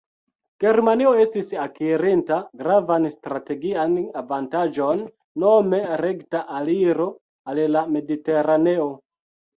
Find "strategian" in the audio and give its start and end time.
3.15-3.93